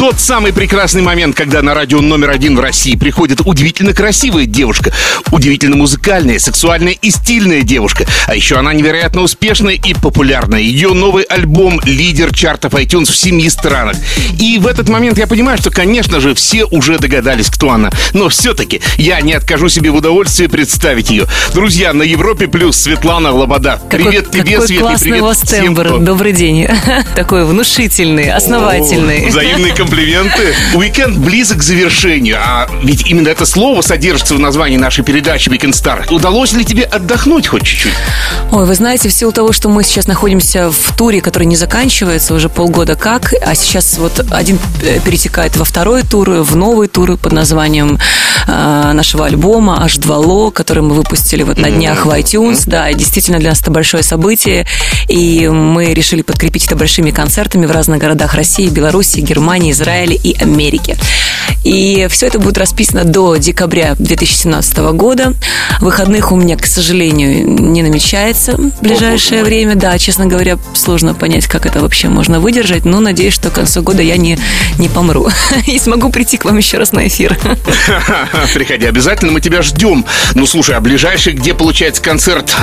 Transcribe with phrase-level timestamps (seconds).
[0.00, 4.94] тот самый прекрасный момент, когда на радио номер один в России приходит удивительно красивая девушка,
[5.30, 8.06] удивительно музыкальная, сексуальная и стильная девушка.
[8.26, 10.60] А еще она невероятно успешная и популярная.
[10.60, 13.94] Ее новый альбом— лидер чартов iTunes в семи странах.
[14.38, 17.90] И в этот момент я понимаю, что, конечно же, все уже догадались, кто она.
[18.14, 21.26] Но все-таки я не откажу себе в удовольствии представить ее.
[21.52, 23.78] Друзья, на Европе плюс Светлана Лобода.
[23.90, 25.84] Привет какой, тебе, какой Света, классный привет у вас всем, тембр.
[25.84, 26.68] кто- Добрый день.
[27.14, 29.26] Такой внушительный, основательный.
[29.26, 30.54] О, Взаимные комплименты.
[30.74, 35.72] Уикенд близок к завершению, а ведь именно это слово содержится в названии нашей передачи Weekend
[35.72, 36.12] Star.
[36.14, 37.94] Удалось ли тебе отдохнуть хоть чуть-чуть?
[38.52, 42.34] Ой, вы знаете, в силу того, что мы сейчас находимся в туре, который не заканчивается
[42.34, 47.16] уже полгода как, а сейчас вот один э, перетекает во второй тур, в новый тур
[47.16, 47.98] под названием
[48.46, 52.62] э, нашего альбома H2LO, который мы выпустили вот на днях в iTunes.
[52.66, 54.66] Да, действительно для нас это большое событие,
[55.08, 60.36] и мы решили подкрепить это большими концертами в разных городах России, Беларуси, Германии, Израиля и
[60.38, 60.96] Америки.
[61.64, 65.34] И все это будет расписано до декабря 2017 года.
[65.80, 69.74] Выходных у меня, к сожалению, не намечается в ближайшее время.
[69.74, 73.82] Да, честно говоря, сложно понять, как это вообще можно выдержать, но надеюсь, что к концу
[73.82, 74.38] года я не,
[74.78, 75.28] не помру
[75.66, 77.38] и смогу прийти к вам еще раз на эфир.
[78.54, 80.06] Приходи, обязательно мы тебя ждем.
[80.34, 82.54] Ну, слушай, а ближайший, где получается концерт?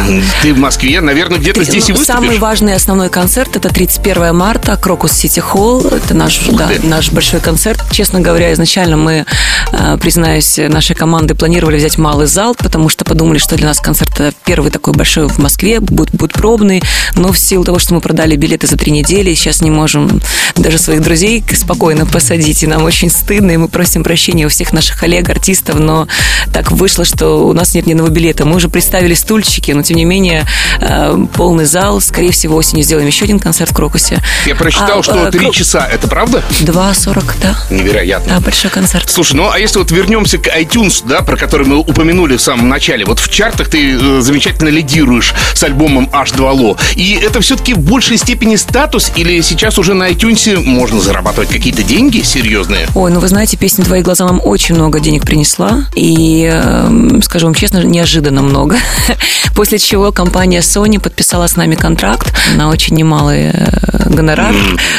[0.41, 2.21] Ты в Москве, наверное, где-то здесь и Ну, выступишь?
[2.21, 5.85] Самый важный основной концерт это 31 марта, Крокус Сити Холл.
[5.85, 6.79] Это наш, да, ты.
[7.07, 7.79] Наш большой концерт.
[7.91, 9.25] Честно говоря, изначально мы,
[9.71, 14.11] э, признаюсь, нашей команды планировали взять малый зал, потому что подумали, что для нас концерт
[14.13, 16.81] это первый такой большой в Москве, будет, будет пробный.
[17.15, 20.21] Но в силу того, что мы продали билеты за три недели, сейчас не можем
[20.55, 22.63] даже своих друзей спокойно посадить.
[22.63, 26.07] И нам очень стыдно, и мы просим прощения у всех наших коллег, артистов, но
[26.53, 28.45] так вышло, что у нас нет ни одного билета.
[28.45, 30.45] Мы уже представили стульчики, но тем не менее
[30.81, 32.01] э, полный зал.
[32.01, 34.19] Скорее всего, осенью сделаем еще один концерт в Крокусе.
[34.45, 35.87] Я прочитал, А, что э, три Кро- часа.
[35.87, 36.43] Это правда?
[36.91, 37.57] 2.40, да.
[37.69, 38.35] Невероятно.
[38.35, 39.09] Да, большой концерт.
[39.09, 42.69] Слушай, ну а если вот вернемся к iTunes, да, про который мы упомянули в самом
[42.69, 46.77] начале, вот в чартах ты э, замечательно лидируешь с альбомом H2LO.
[46.95, 51.83] И это все-таки в большей степени статус или сейчас уже на iTunes можно зарабатывать какие-то
[51.83, 52.87] деньги серьезные?
[52.95, 55.85] Ой, ну вы знаете, песня «Твои глаза» нам очень много денег принесла.
[55.95, 58.77] И, эм, скажу вам честно, неожиданно много.
[59.55, 64.55] После чего компания Sony подписала с нами контракт на очень немалый э, гонорар.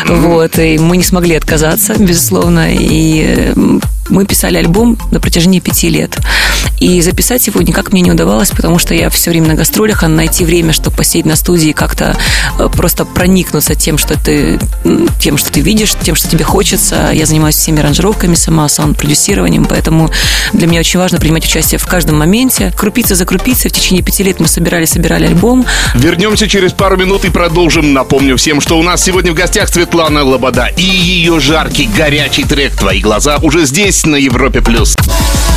[0.06, 2.74] Вот, и мы не смогли отказаться, безусловно.
[2.74, 6.18] И эм, мы писали альбом на протяжении пяти лет.
[6.80, 10.08] И записать его никак мне не удавалось, потому что я все время на гастролях, а
[10.08, 12.16] найти время, чтобы посидеть на студии как-то
[12.58, 14.58] э, просто проникнуться тем, что ты,
[15.20, 17.10] тем, что ты видишь, тем, что тебе хочется.
[17.12, 20.10] Я занимаюсь всеми аранжировками сама, саунд-продюсированием, поэтому
[20.52, 22.72] для меня очень важно принимать участие в каждом моменте.
[22.76, 23.70] Крупица за крупицей.
[23.70, 25.66] В течение пяти лет мы собирали, собирали альбом.
[25.94, 27.92] Вернемся через пару минут и продолжим.
[27.92, 32.76] Напомню всем, что у нас сегодня в гостях Светлана Лобода и ее жаркий, горячий трек
[32.76, 34.60] «Твои глаза» уже здесь, на Европе+.
[34.60, 34.94] плюс.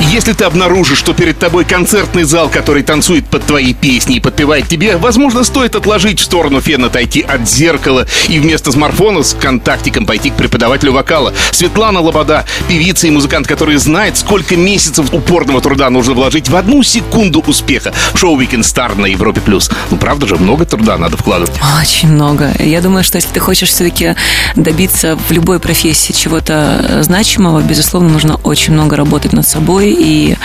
[0.00, 4.68] Если ты обнаружишь, что перед тобой концертный зал, который танцует под твои песни и подпевает
[4.68, 10.06] тебе, возможно, стоит отложить в сторону фен, отойти от зеркала и вместо смартфона с контактиком
[10.06, 11.34] пойти к преподавателю вокала.
[11.52, 16.82] Светлана Лобода, певица и музыкант, который знает, сколько месяцев упорного труда нужно вложить в одну
[16.82, 17.92] секунду успеха.
[18.14, 19.40] Шоу Weekend Star на Европе+.
[19.40, 19.70] плюс.
[19.90, 21.54] Ну, правда же, много труда надо вкладывать.
[21.80, 22.50] Очень много.
[22.58, 24.14] Я думаю, что если ты хочешь все-таки
[24.56, 30.36] добиться в любой профессии чего-то э, значимого, безусловно, нужно очень много работать над собой и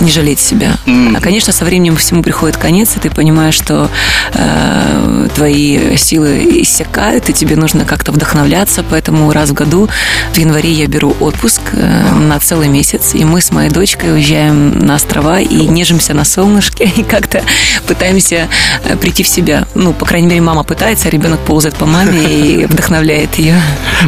[0.00, 0.76] не жалеть себя.
[0.86, 3.90] А, конечно, со временем всему приходит конец, и ты понимаешь, что
[4.34, 8.84] э, твои силы иссякают, и тебе нужно как-то вдохновляться.
[8.88, 9.88] Поэтому раз в году
[10.32, 14.78] в январе я беру отпуск э, на целый месяц, и мы с моей дочкой уезжаем
[14.78, 17.42] на острова и нежимся на солнышке, и как-то
[17.86, 18.48] пытаемся
[18.84, 19.66] э, прийти в себя.
[19.74, 23.60] Ну, по крайней мере, мама пытается, а ребенок ползает по маме и вдохновляет ее.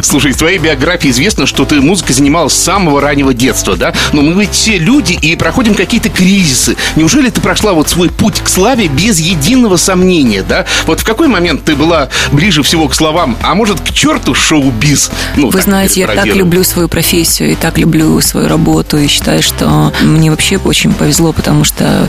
[0.03, 3.93] Слушай, из твоей биографии известно, что ты музыкой занималась с самого раннего детства, да?
[4.13, 6.75] Но мы ведь все люди и проходим какие-то кризисы.
[6.95, 10.65] Неужели ты прошла вот свой путь к славе без единого сомнения, да?
[10.85, 15.11] Вот в какой момент ты была ближе всего к словам, а может, к черту шоу-биз?
[15.35, 19.41] Ну, Вы знаете, я так люблю свою профессию и так люблю свою работу и считаю,
[19.41, 22.07] что мне вообще очень повезло, потому что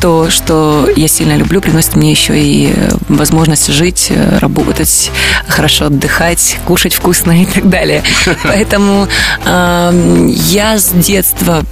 [0.00, 5.10] то, что я сильно люблю, приносит мне еще и э, возможность жить, э, работать,
[5.46, 8.02] хорошо отдыхать, кушать вкусно и так далее.
[8.42, 9.08] Поэтому
[9.44, 11.64] эм, я с детства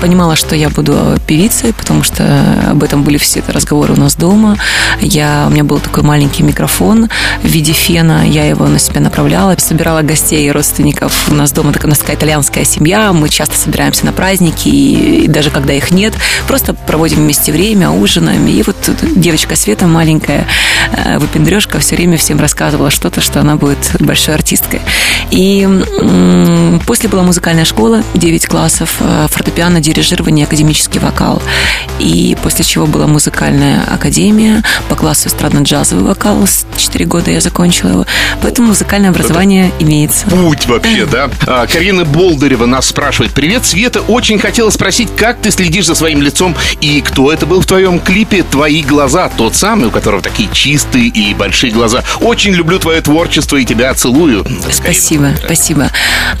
[0.00, 4.56] понимала, что я буду певицей, потому что об этом были все разговоры у нас дома.
[5.00, 7.08] Я, у меня был такой маленький микрофон
[7.42, 11.28] в виде фена, я его на себя направляла, собирала гостей и родственников.
[11.28, 15.24] У нас дома такая, у нас такая итальянская семья, мы часто собираемся на праздники, и,
[15.24, 16.14] и даже когда их нет,
[16.46, 18.46] просто проводим вместе время, ужинаем.
[18.46, 18.76] И вот
[19.16, 20.46] девочка Света маленькая,
[20.92, 24.80] э, выпендрежка, все время всем рассказывала что-то, что она будет большой артисткой.
[25.30, 25.68] И
[26.86, 31.42] после была музыкальная школа, 9 классов, э, фортепиано, дирижирование, академический вокал.
[32.00, 36.46] И после чего была музыкальная академия по классу эстрадно-джазовый вокал.
[36.76, 38.06] 4 года я закончила его.
[38.42, 40.26] Поэтому музыкальное образование Это имеется.
[40.26, 41.30] Путь вообще, да?
[41.46, 43.32] А, Карина Болдырева нас спрашивает.
[43.32, 44.00] Привет, Света.
[44.00, 48.00] Очень хотела спросить, как ты следишь за своим лицом и кто это был в твоем
[48.00, 52.02] клипе «Твои глаза», тот самый, у которого такие чистые и большие глаза.
[52.20, 54.44] Очень люблю твое творчество и тебя целую.
[54.72, 55.40] Спасибо, Карина.
[55.44, 55.90] спасибо.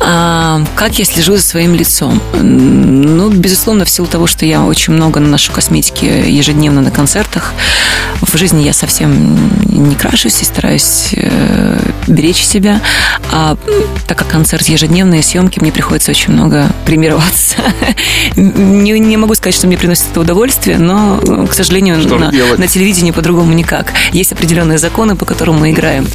[0.00, 2.20] А, как я слежу за своим лицом?
[2.32, 7.52] Ну, безусловно, в силу того, что я очень много наношу косметики ежедневно на концертах.
[8.20, 9.36] В жизни я совсем
[9.66, 12.80] не крашусь и стараюсь э, беречь себя.
[13.32, 13.56] А
[14.06, 17.56] так как концерт ежедневные съемки, мне приходится очень много примироваться.
[18.36, 21.18] не, не могу сказать, что мне приносит это удовольствие, но,
[21.48, 23.92] к сожалению, на, на телевидении по-другому никак.
[24.12, 26.06] Есть определенные законы, по которым мы играем.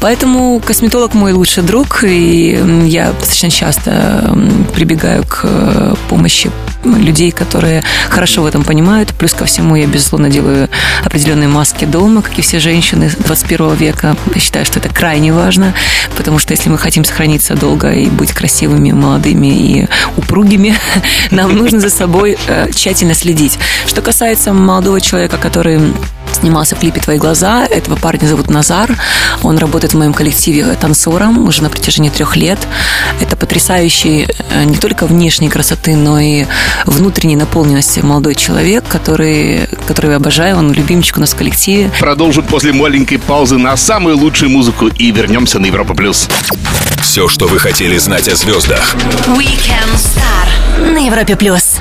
[0.00, 4.36] Поэтому косметолог мой лучший друг, и я достаточно часто
[4.74, 6.50] прибегаю к э, помощи
[6.94, 9.14] людей, которые хорошо в этом понимают.
[9.14, 10.68] Плюс ко всему я, безусловно, делаю
[11.04, 14.16] определенные маски дома, как и все женщины 21 века.
[14.34, 15.74] Я считаю, что это крайне важно,
[16.16, 19.86] потому что если мы хотим сохраниться долго и быть красивыми, молодыми и
[20.16, 20.74] упругими,
[21.30, 23.58] нам нужно за собой э, тщательно следить.
[23.86, 25.80] Что касается молодого человека, который
[26.32, 27.64] снимался в клипе «Твои глаза».
[27.66, 28.96] Этого парня зовут Назар.
[29.42, 32.58] Он работает в моем коллективе танцором уже на протяжении трех лет.
[33.20, 36.46] Это потрясающий э, не только внешней красоты, но и
[36.84, 40.56] внутренней наполненности молодой человек, который, который я обожаю.
[40.56, 41.90] Он любимчик у нас в коллективе.
[41.98, 45.94] Продолжим после маленькой паузы на самую лучшую музыку и вернемся на Европа+.
[45.94, 46.28] плюс.
[47.00, 48.94] Все, что вы хотели знать о звездах.
[49.28, 51.36] Weekend Star на Европе+.
[51.36, 51.76] плюс.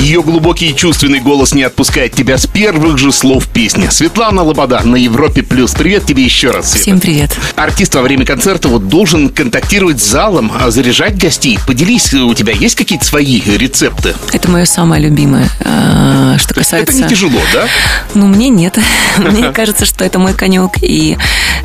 [0.00, 3.86] Ее глубокий и чувственный голос не отпускает тебя с первых же слов песни.
[3.90, 5.42] Светлана Лобода на Европе+.
[5.42, 5.72] плюс.
[5.72, 6.82] Привет тебе еще раз, Света.
[6.82, 7.36] Всем привет.
[7.54, 11.58] Артист во время концерта вот должен контактировать с залом, а заряжать гостей.
[11.66, 14.14] Поделись, у тебя есть какие-то свои рецепты?
[14.32, 15.50] Это мое самое любимое.
[15.60, 16.94] А, что касается...
[16.94, 17.68] Это не тяжело, да?
[18.14, 18.78] Ну, мне нет.
[19.18, 20.70] Мне кажется, что это мой конек.
[20.80, 21.18] И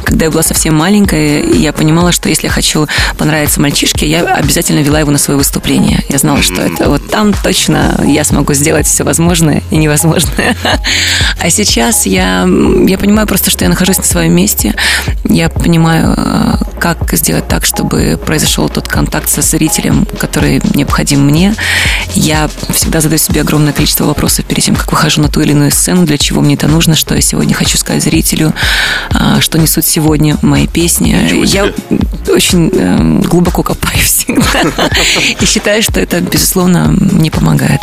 [0.03, 4.79] когда я была совсем маленькая, я понимала, что если я хочу понравиться мальчишке, я обязательно
[4.79, 6.03] вела его на свое выступление.
[6.09, 10.55] Я знала, что это вот там точно я смогу сделать все возможное и невозможное.
[11.41, 12.47] А сейчас я,
[12.87, 14.73] я понимаю просто, что я нахожусь на своем месте.
[15.25, 16.53] Я понимаю, э,
[16.93, 21.55] как сделать так, чтобы произошел тот контакт со зрителем, который необходим мне.
[22.13, 25.71] Я всегда задаю себе огромное количество вопросов перед тем, как выхожу на ту или иную
[25.71, 28.53] сцену, для чего мне это нужно, что я сегодня хочу сказать зрителю,
[29.11, 31.45] а, что несут сегодня мои песни.
[31.45, 31.71] Я
[32.27, 34.61] очень э, глубоко копаю всегда
[35.39, 37.81] и считаю, что это, безусловно, мне помогает.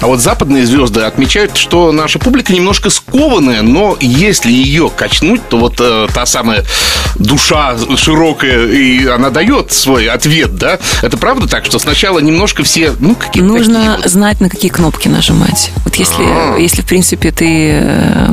[0.00, 5.56] А вот западные звезды отмечают, что наша публика немножко скованная, но если ее качнуть, то
[5.56, 6.64] вот э, та самая
[7.14, 10.78] душа широкая, и она дает свой ответ, да?
[11.02, 15.08] Это правда так, что сначала немножко все, ну, какие-то Нужно такие знать, на какие кнопки
[15.08, 15.70] нажимать.
[15.84, 16.58] Вот если, А-а-а.
[16.58, 18.28] если в принципе, ты э,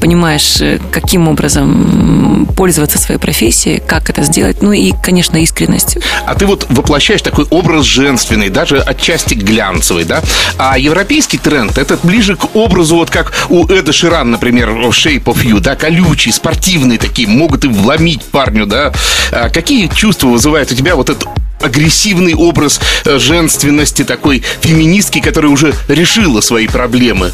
[0.00, 5.98] понимаешь, э, каким образом пользоваться своей профессией, как это сделать, ну и, конечно, искренность.
[6.26, 10.22] А ты вот воплощаешь такой образ женственный, даже отчасти глянцевый да?
[10.56, 15.44] А европейский тренд, это ближе к образу, вот как у Эда Ширан, например, Shape of
[15.44, 18.92] You, да, колючие, спортивные такие, могут и вломить парню, да?
[19.30, 21.28] А какие чувства вызывает у тебя вот этот
[21.60, 27.32] агрессивный образ э, женственности такой феминистки, которая уже решила свои проблемы?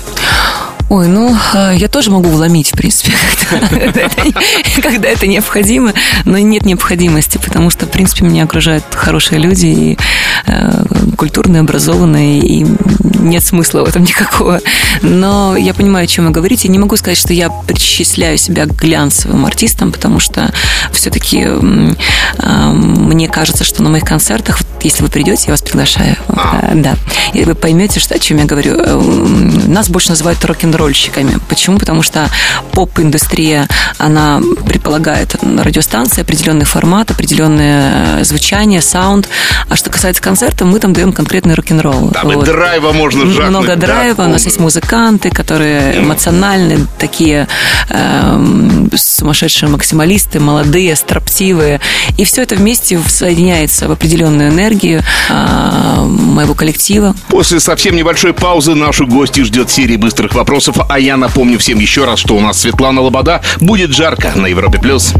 [0.95, 3.15] Ой, ну, э, я тоже могу вломить, в принципе,
[4.81, 5.93] когда это необходимо,
[6.25, 9.99] но нет необходимости, потому что, в принципе, меня окружают хорошие люди, и
[10.47, 10.85] э,
[11.17, 12.65] культурные, образованные, и
[13.19, 14.61] нет смысла в этом никакого.
[15.03, 16.69] Но я понимаю, о чем вы говорите.
[16.69, 20.53] Не могу сказать, что я причисляю себя к глянцевым артистам, потому что
[20.93, 21.59] все-таки э,
[22.73, 26.71] мне кажется, что на моих концертах, если вы придете, я вас приглашаю, а.
[26.75, 26.97] да,
[27.33, 28.77] и вы поймете, что, о чем я говорю.
[29.67, 31.39] Нас больше называют рок н рок-н-ролльщиками.
[31.49, 31.79] Почему?
[31.79, 32.29] Потому что
[32.73, 39.29] поп-индустрия, она предполагает радиостанции, определенный формат, определенное звучание, саунд.
[39.69, 42.11] А что касается концерта, мы там даем конкретный рок-н-ролл.
[42.11, 42.43] Там вот.
[42.43, 43.51] и драйва можно жахнуть.
[43.51, 44.17] Много драйва.
[44.17, 47.49] Да, у нас есть музыканты, которые эмоциональные, такие
[47.89, 51.81] э, сумасшедшие максималисты, молодые, строптивые.
[52.17, 57.15] И, все это вместе соединяется в определенную энергию а, моего коллектива.
[57.29, 62.05] После совсем небольшой паузы нашу гостью ждет серия быстрых вопросов, а я напомню всем еще
[62.05, 64.79] раз, что у нас Светлана Лобода будет жарко на Европе+.
[64.79, 65.13] плюс.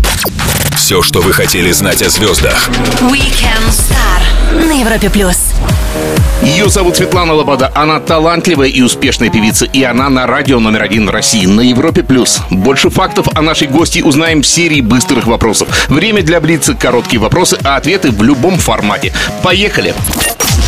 [0.77, 2.69] Все, что вы хотели знать о звездах.
[3.01, 5.37] Weekend Star на Европе плюс.
[6.43, 7.73] Ее зовут Светлана Лобода.
[7.75, 12.03] Она талантливая и успешная певица, и она на радио номер один в России на Европе+.
[12.03, 12.41] плюс.
[12.51, 15.69] Больше фактов о нашей гости узнаем в серии быстрых вопросов.
[15.89, 19.13] Время для Блица, короткие вопросы, а ответы в любом формате.
[19.43, 19.95] Поехали!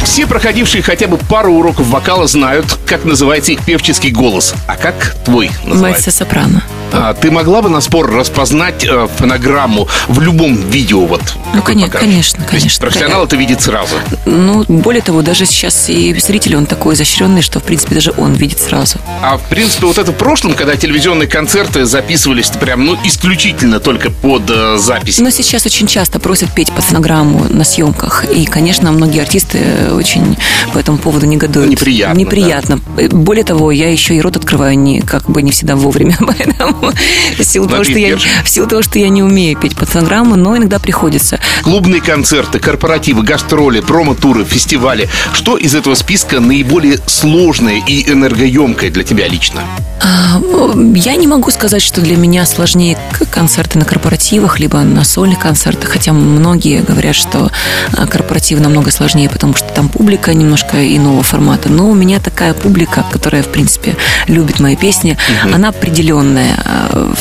[0.06, 4.54] Все проходившие хотя бы пару уроков вокала знают, как называется их певческий голос.
[4.68, 5.82] А как твой называется?
[6.08, 6.62] Мальца-сопрано.
[6.85, 6.85] А,
[7.20, 11.06] ты могла бы на спор распознать э, фонограмму в любом видео?
[11.06, 11.22] Вот,
[11.54, 12.08] Ну, конечно, покажешь?
[12.08, 12.80] конечно, То есть конечно.
[12.86, 13.96] профессионал это видит сразу.
[14.24, 18.34] Ну, более того, даже сейчас и зритель, он такой изощренный, что, в принципе, даже он
[18.34, 18.98] видит сразу.
[19.22, 24.10] А в принципе, вот это в прошлом, когда телевизионные концерты записывались прям, ну, исключительно только
[24.10, 25.18] под э, запись.
[25.18, 28.24] Но сейчас очень часто просят петь под фонограмму на съемках.
[28.32, 30.36] И, конечно, многие артисты очень
[30.72, 31.68] по этому поводу негодуют.
[31.70, 32.80] Неприятно, Неприятно.
[33.10, 36.16] Более того, я еще и рот открываю не, как бы не всегда вовремя.
[36.20, 36.75] Поэтому
[37.38, 38.28] в силу, того, что я, держишь.
[38.44, 41.38] в силу того, что я не умею петь под фонограмму, но иногда приходится.
[41.62, 45.08] Клубные концерты, корпоративы, гастроли, промо-туры, фестивали.
[45.32, 49.62] Что из этого списка наиболее сложное и энергоемкое для тебя лично?
[50.02, 50.40] А,
[50.94, 52.98] Я не могу сказать, что для меня сложнее
[53.30, 57.50] концерты на корпоративах, либо на сольных концертах, хотя многие говорят, что
[57.96, 61.68] а, корпоративы намного сложнее, потому что там публика немножко иного формата.
[61.70, 65.16] Но у меня такая публика, которая, в принципе, любит мои песни,
[65.52, 66.56] она определенная.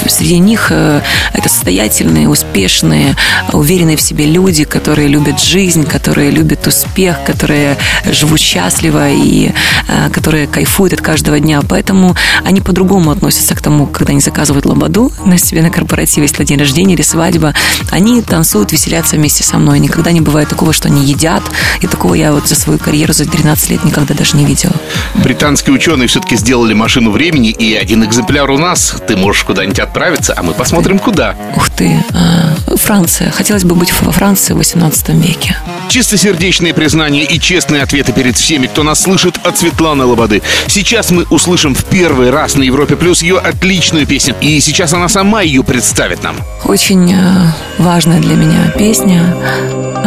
[0.08, 1.02] Среди них э,
[1.34, 3.16] это состоятельные, успешные,
[3.52, 7.78] уверенные в себе люди, которые любят жизнь, которые любят успех, которые
[8.12, 9.52] живут счастливо и
[9.88, 11.62] э, которые кайфуют от каждого дня.
[11.68, 16.44] Поэтому они по-другому относятся к тому, когда они заказывают лободу на себе на корпоративе, если
[16.44, 17.54] день рождения или свадьба.
[17.92, 19.80] Они танцуют, веселятся вместе со мной.
[19.80, 21.44] Никогда не бывает такого, что они едят.
[21.82, 24.74] И такого я вот за свою карьеру за 13 лет никогда даже не видела.
[25.16, 28.96] Британские ученые все-таки сделали машину времени, и один экземпляр у нас.
[29.08, 31.36] Ты можешь куда-нибудь отправиться, а мы посмотрим, куда.
[31.56, 33.32] Ух ты, а, Франция.
[33.32, 35.58] Хотелось бы быть во Франции в 18 веке.
[35.90, 40.42] Чистосердечные признания и честные ответы перед всеми, кто нас слышит от Светланы Лободы.
[40.68, 44.36] Сейчас мы услышим в первый раз на Европе Плюс ее отличную песню.
[44.42, 46.36] И сейчас она сама ее представит нам.
[46.64, 49.36] Очень э, важная для меня песня,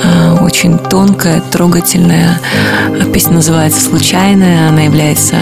[0.03, 2.41] э, очень тонкая, трогательная.
[3.13, 4.71] Песня называется «Случайная».
[4.71, 5.37] Она является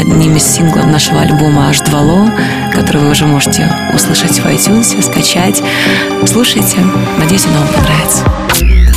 [0.00, 2.30] одним из синглов нашего альбома «H2LO»,
[2.72, 5.60] который вы уже можете услышать в iTunes, скачать.
[6.24, 6.76] Слушайте.
[7.18, 8.22] Надеюсь, она вам понравится.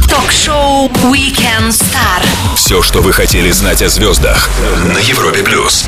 [0.07, 2.21] Ток-шоу Weekend Star.
[2.55, 4.51] Все, что вы хотели знать о звездах
[4.93, 5.87] на Европе плюс.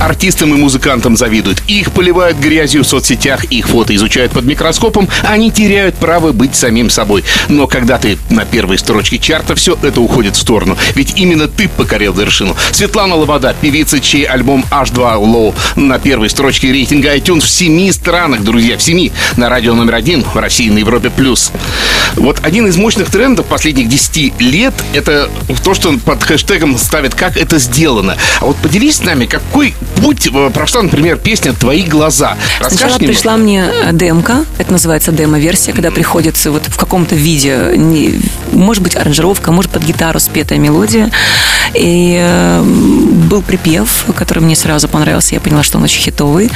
[0.00, 1.62] Артистам и музыкантам завидуют.
[1.68, 6.90] Их поливают грязью в соцсетях, их фото изучают под микроскопом, они теряют право быть самим
[6.90, 7.24] собой.
[7.48, 10.76] Но когда ты на первой строчке чарта, все это уходит в сторону.
[10.94, 12.56] Ведь именно ты покорил вершину.
[12.72, 18.42] Светлана Лобода, певица, чей альбом H2 Low на первой строчке рейтинга iTunes в семи странах,
[18.42, 19.12] друзья, в семи.
[19.36, 21.10] На радио номер один в России, на Европе+.
[21.10, 21.52] плюс.
[22.16, 25.30] Вот один из мощных трендов последних 10 лет– это
[25.64, 28.16] то, что под хэштегом ставят «Как это сделано».
[28.40, 32.36] А вот поделись с нами, какой путь э, прошла, например, песня «Твои глаза».
[32.60, 33.06] Расскажешь Сначала немного?
[33.12, 38.20] пришла мне э, демка, это называется демо-версия, когда приходится вот в каком-то виде, не-
[38.52, 41.10] может быть аранжировка, может под гитару спетая мелодия.
[41.78, 46.50] И э, был припев, который мне сразу понравился, я поняла, что он очень хитовый,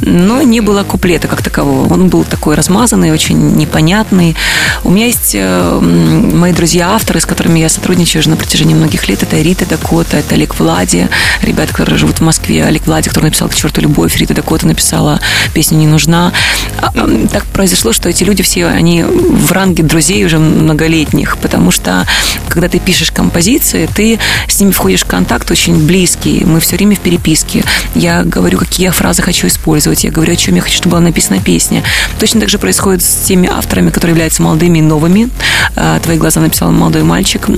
[0.00, 1.92] но не было куплета как такового.
[1.92, 4.36] Он был такой размазанный, очень непонятный.
[4.84, 9.22] У меня есть э, мои друзья-авторы, с которыми я сотрудничаю уже на протяжении многих лет.
[9.22, 11.08] Это Рита Дакота, это Олег Влади,
[11.42, 12.64] ребята, которые живут в Москве.
[12.64, 15.20] Олег Влади, который написал «К черту любовь», Рита Дакота написала
[15.54, 16.32] песню «Не нужна».
[16.80, 16.92] А,
[17.32, 22.06] Так произошло, что эти люди все, они в ранге друзей уже многолетних, потому что
[22.48, 24.18] когда ты пишешь композиции, ты
[24.48, 27.64] с ними входишь в контакт очень близкий, мы все время в переписке.
[27.94, 31.00] Я говорю, какие я фразы хочу использовать, я говорю, о чем я хочу, чтобы была
[31.00, 31.82] написана песня.
[32.18, 35.30] Точно так же происходит с теми авторами, которые являются молодыми и новыми.
[35.76, 37.48] А, «Твои глаза» написал молодой мальчик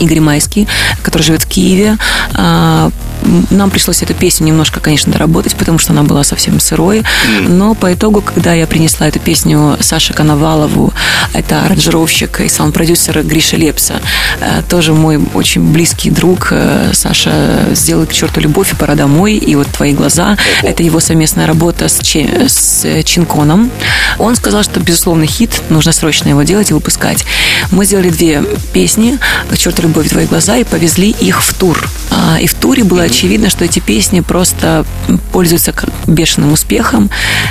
[0.00, 0.68] Игорь Майский,
[1.02, 1.96] который живет в Киеве.
[3.50, 7.02] Нам пришлось эту песню немножко, конечно, доработать, потому что она была совсем сырой.
[7.46, 10.92] Но по итогу, когда я принесла эту песню Саше Коновалову,
[11.32, 14.00] это аранжировщик и саунд-продюсер Гриша Лепса,
[14.40, 16.48] э, тоже мой очень близкий друг.
[16.50, 19.34] Э, Саша сделал к черту любовь и пора домой.
[19.34, 20.36] И вот твои глаза.
[20.62, 23.70] Это его совместная работа с, Че- с Чинконом.
[24.18, 27.24] Он сказал, что безусловный хит, нужно срочно его делать и выпускать.
[27.70, 29.18] Мы сделали две песни
[29.50, 31.88] к черту любовь твои глаза» и повезли их в тур.
[32.10, 34.84] А, и в туре было очевидно, что эти песни просто
[35.32, 35.74] пользуются
[36.06, 37.10] бешеным успехом.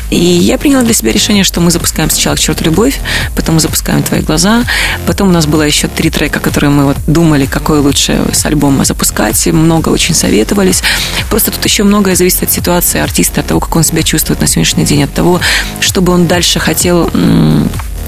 [0.10, 3.00] И я приняла для себя решение, что мы запускаем сначала «К черту любовь»,
[3.36, 4.64] потом мы запускаем «Твои глаза»,
[5.06, 8.86] потом у нас было еще три трека, которые мы вот думали, какой лучше с альбома
[8.86, 9.46] запускать.
[9.48, 10.84] Много очень советовались.
[11.30, 14.48] Просто тут еще многое зависит от ситуации артиста, от того, как он себя чувствует на
[14.48, 15.40] сегодняшний день, от того,
[15.80, 17.10] чтобы он дальше хотел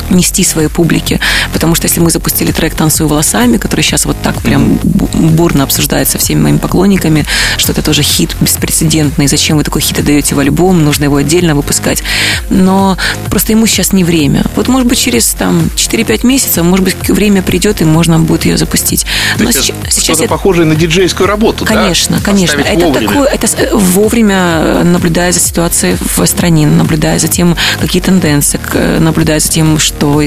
[0.09, 1.19] нести своей публике.
[1.53, 4.79] Потому что если мы запустили трек «Танцую волосами», который сейчас вот так прям
[5.13, 7.25] бурно обсуждается всеми моими поклонниками,
[7.57, 11.55] что это тоже хит беспрецедентный, зачем вы такой хит отдаете в альбом, нужно его отдельно
[11.55, 12.03] выпускать.
[12.49, 12.97] Но
[13.29, 14.43] просто ему сейчас не время.
[14.55, 18.57] Вот, может быть, через там 4-5 месяцев, может быть, время придет, и можно будет ее
[18.57, 19.05] запустить.
[19.37, 22.23] Но сейчас, сейчас это похоже на диджейскую работу, Конечно, да?
[22.23, 22.59] конечно.
[22.61, 23.07] Это вовремя.
[23.07, 28.59] такое, это вовремя наблюдая за ситуацией в стране, наблюдая за тем, какие тенденции,
[28.99, 30.21] наблюдая за тем, что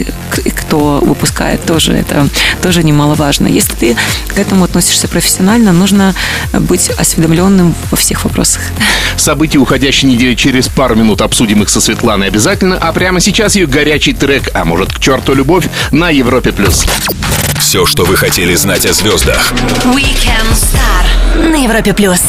[0.56, 2.28] кто выпускает, тоже это
[2.60, 3.46] тоже немаловажно.
[3.46, 6.14] Если ты к этому относишься профессионально, нужно
[6.52, 8.62] быть осведомленным во всех вопросах.
[9.16, 13.66] События уходящей недели через пару минут обсудим их со Светланой обязательно, а прямо сейчас ее
[13.66, 16.52] горячий трек, а может к черту любовь, на Европе+.
[16.52, 16.84] плюс.
[17.60, 19.52] Все, что вы хотели знать о звездах.
[19.84, 21.94] Weekend Star на Европе+.
[21.94, 22.20] плюс.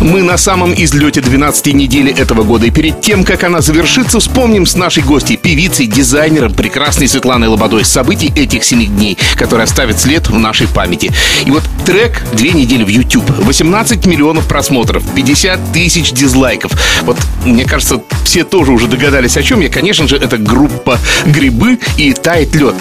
[0.00, 2.66] Мы на самом излете 12 недели этого года.
[2.66, 7.84] И перед тем, как она завершится, вспомним с нашей гостьей, певицей, дизайнером, прекрасной Светланой Лободой
[7.84, 11.12] событий этих семи дней, которые оставят след в нашей памяти.
[11.46, 13.28] И вот трек «Две недели в YouTube».
[13.38, 16.72] 18 миллионов просмотров, 50 тысяч дизлайков.
[17.02, 18.00] Вот, мне кажется,
[18.34, 19.68] все тоже уже догадались, о чем я.
[19.68, 22.74] Конечно же, это группа «Грибы» и «Тает лед».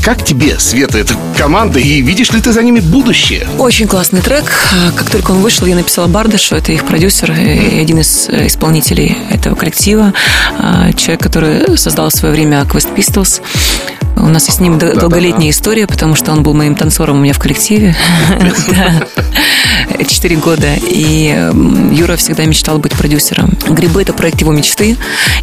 [0.00, 3.48] Как тебе, Света, эта команда, и видишь ли ты за ними будущее?
[3.58, 4.44] Очень классный трек.
[4.96, 9.16] Как только он вышел, я написала Бардашу, это их продюсер и один из э, исполнителей
[9.28, 10.14] этого коллектива.
[10.60, 13.42] А, человек, который создал в свое время Quest Pistols.
[14.22, 15.50] У нас с ним да, долголетняя да, да.
[15.50, 17.94] история, потому что он был моим танцором у меня в коллективе.
[20.06, 20.74] Четыре года.
[20.80, 21.50] И
[21.92, 23.50] Юра всегда мечтал быть продюсером.
[23.68, 24.96] «Грибы»— это проект его мечты.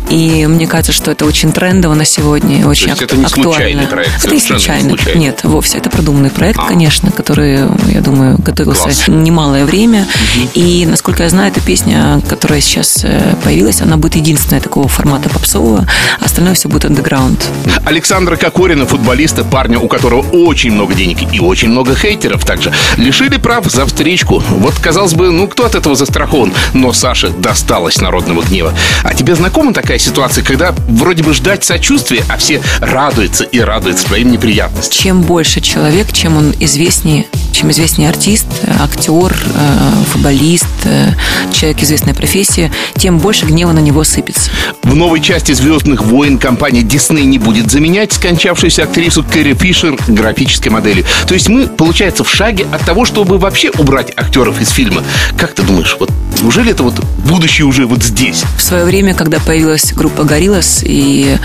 [0.09, 2.65] И мне кажется, что это очень трендово на сегодня.
[2.67, 4.23] Очень это не случайный проект?
[4.23, 4.97] Это не случайный.
[5.15, 5.77] Нет, вовсе.
[5.77, 6.67] Это продуманный проект, а.
[6.67, 10.07] конечно, который, я думаю, готовился немалое время.
[10.53, 15.29] И, насколько я знаю, эта песня, которая сейчас э, появилась, она будет единственная такого формата
[15.29, 15.85] попсового.
[16.21, 17.45] Остальное все будет андеграунд.
[17.85, 23.37] Александра Кокорина, футболиста, парня, у которого очень много денег и очень много хейтеров также, лишили
[23.37, 24.43] прав за встречку.
[24.49, 26.53] Вот, казалось бы, ну кто от этого застрахован?
[26.73, 28.73] Но Саше досталось народного гнева.
[29.03, 34.05] А тебе знакома такая ситуация, когда вроде бы ждать сочувствия, а все радуются и радуются
[34.07, 34.93] твоим неприятностям?
[35.03, 37.25] Чем больше человек, чем он известнее,
[37.59, 38.45] чем известнее артист,
[38.79, 41.11] актер, э, футболист, э,
[41.51, 44.49] человек известной профессии, тем больше гнева на него сыпется.
[44.81, 50.71] В новой части «Звездных войн» компания Disney не будет заменять скончавшуюся актрису Кэрри Фишер графической
[50.71, 51.03] моделью.
[51.27, 55.03] То есть мы, получается, в шаге от того, чтобы вообще убрать актеров из фильма.
[55.37, 56.09] Как ты думаешь, вот
[56.41, 56.93] неужели это вот
[57.25, 58.45] будущее уже вот здесь?
[58.57, 61.37] В свое время, когда появилась группа Гориллас, и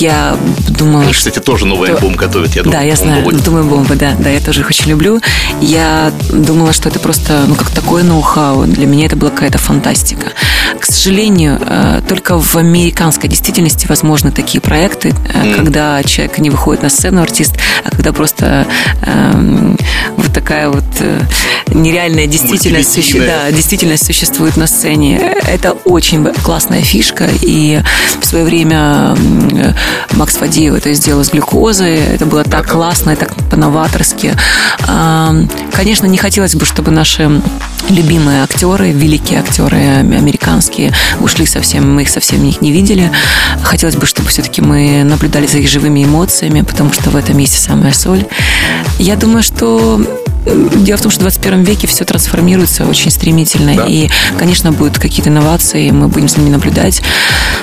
[0.00, 0.34] я
[0.68, 1.02] думала...
[1.02, 1.96] Они, кстати, тоже новый что...
[1.96, 2.80] альбом готовят, я думаю.
[2.80, 5.20] Да, я знаю, думаю, бомба, да, да, я тоже их очень люблю.
[5.60, 8.64] Я думала, что это просто, ну, как такое ноу-хау.
[8.64, 10.32] Для меня это была какая-то фантастика.
[10.78, 15.54] К сожалению, э, только в американской действительности возможны такие проекты, mm.
[15.54, 18.66] когда человек не выходит на сцену, артист, а когда просто
[19.02, 19.76] э,
[20.16, 21.20] вот такая вот э,
[21.68, 23.20] нереальная действительность, суще...
[23.20, 25.18] да, действительность существует на сцене.
[25.46, 27.80] Это очень классная фишка, и
[28.20, 29.16] в свое время
[30.12, 34.34] Макс Фадеев это сделал с глюкозой, это было так классно, так по-новаторски.
[35.72, 37.40] Конечно, не хотелось бы, чтобы наши
[37.88, 43.10] любимые актеры, великие актеры американские ушли совсем, мы их совсем них не видели.
[43.62, 47.58] Хотелось бы, чтобы все-таки мы наблюдали за их живыми эмоциями, потому что в этом месте
[47.58, 48.24] самая соль.
[48.98, 50.00] Я думаю, что
[50.44, 53.74] Дело в том, что в 21 веке все трансформируется очень стремительно.
[53.76, 53.84] Да.
[53.86, 57.02] И, конечно, будут какие-то инновации, мы будем с ними наблюдать.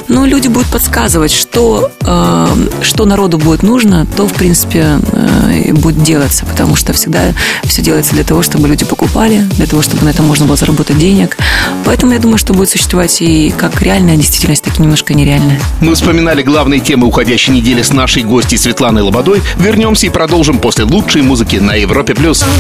[0.07, 2.47] Но люди будут подсказывать, что, э,
[2.81, 6.45] что народу будет нужно, то, в принципе, э, будет делаться.
[6.45, 10.25] Потому что всегда все делается для того, чтобы люди покупали, для того, чтобы на этом
[10.25, 11.37] можно было заработать денег.
[11.85, 15.59] Поэтому я думаю, что будет существовать и как реальная действительность, так и немножко нереальная.
[15.81, 19.41] Мы вспоминали главные темы уходящей недели с нашей гостьей Светланой Лободой.
[19.57, 22.15] Вернемся и продолжим после лучшей музыки на Европе+.
[22.15, 22.45] плюс.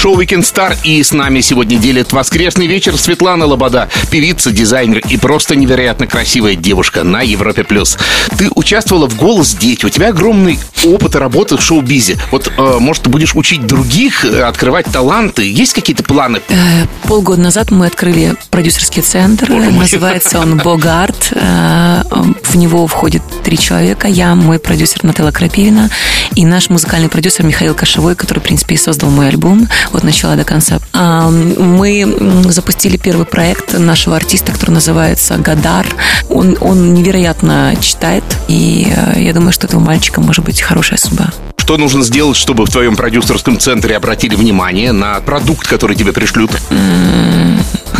[0.00, 0.78] Шоу Weekend Star.
[0.82, 6.54] И с нами сегодня делит воскресный вечер Светлана Лобода, певица, дизайнер и просто невероятно красивая
[6.54, 7.64] девушка на Европе+.
[7.64, 7.98] плюс.
[8.38, 12.16] Ты участвовала в «Голос дети», у тебя огромный опыт работы в шоу-бизе.
[12.30, 15.42] Вот, э, может, ты будешь учить других, э, открывать таланты?
[15.42, 16.40] Есть какие-то планы?
[16.48, 19.50] Э, полгода назад мы открыли продюсерский центр.
[19.50, 21.32] Называется он «Богарт».
[21.32, 22.04] Э,
[22.42, 24.08] в него входит три человека.
[24.08, 25.90] Я, мой продюсер Нателла Крапивина
[26.36, 30.36] и наш музыкальный продюсер Михаил Кошевой, который, в принципе, и создал мой альбом от начала
[30.36, 30.78] до конца.
[30.92, 35.86] А, мы запустили первый проект нашего артиста, который называется «Гадар».
[36.28, 41.30] Он, он невероятно читает, и э, я думаю, что этого мальчика может быть хорошая судьба.
[41.56, 46.50] Что нужно сделать, чтобы в твоем продюсерском центре обратили внимание на продукт, который тебе пришлют?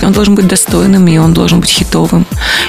[0.03, 2.27] Он должен быть достойным, и он должен быть хитовым,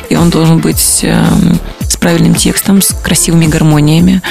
[0.10, 4.22] и он должен быть эм, с правильным текстом, с красивыми гармониями.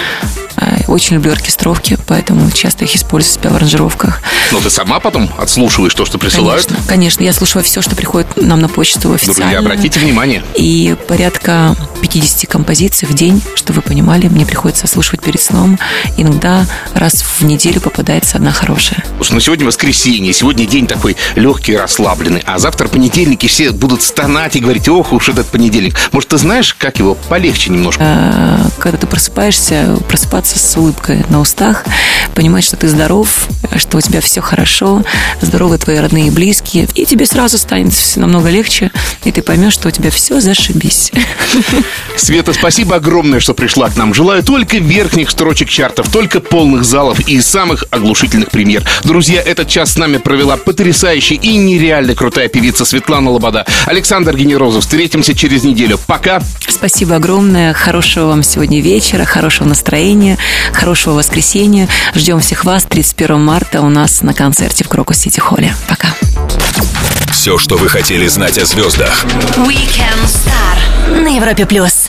[0.60, 4.22] Э, очень люблю оркестровки, поэтому часто их использую себя в аранжировках.
[4.52, 6.66] Но ты сама потом отслушиваешь то, что присылают?
[6.66, 7.24] Конечно, конечно.
[7.24, 9.42] Я слушаю все, что приходит нам на почту официально.
[9.42, 10.44] Друзья, обратите внимание.
[10.56, 15.78] И порядка 50 композиций в день, что вы понимали, мне приходится слушать перед сном.
[16.16, 19.04] Иногда раз в неделю попадается одна хорошая.
[19.16, 24.02] Слушай, ну сегодня воскресенье, сегодня день такой легкий, расслабленный, а завтра понедельник, и все будут
[24.02, 25.96] стонать и говорить, ох уж этот понедельник.
[26.12, 28.02] Может, ты знаешь, как его полегче немножко?
[28.02, 31.84] А, когда ты просыпаешься, просыпаться с улыбкой на устах,
[32.34, 35.02] понимать, что ты здоров, что у тебя все хорошо,
[35.40, 38.90] здоровы твои родные и близкие, и тебе сразу станет все намного легче,
[39.24, 41.12] и ты поймешь, что у тебя все зашибись.
[42.16, 44.14] Света, спасибо огромное, что пришла к нам.
[44.14, 48.84] Желаю только верхних строчек чартов, только полных залов и самых оглушительных премьер.
[49.04, 53.66] Друзья, этот час с нами провела потрясающая и нереально крутая певица Светлана Лобода.
[53.86, 54.84] Александр Генерозов.
[54.84, 55.98] Встретимся через неделю.
[56.06, 56.42] Пока.
[56.68, 57.72] Спасибо огромное.
[57.72, 60.38] Хорошего вам сегодня вечера, хорошего настроения,
[60.72, 61.88] хорошего воскресенья.
[62.14, 65.74] Ждем всех вас 31 марта у нас на концерте в Крокус Сити Холле.
[65.88, 66.08] Пока.
[67.30, 69.24] Все, что вы хотели знать о звездах.
[69.56, 72.08] Weekend Star на Европе плюс.